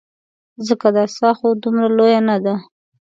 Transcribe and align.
ځکه 0.67 0.87
دا 0.95 1.05
څاه 1.15 1.33
خو 1.37 1.47
دومره 1.61 1.87
لویه 1.97 2.21
نه 2.29 2.37
ده. 2.43 2.55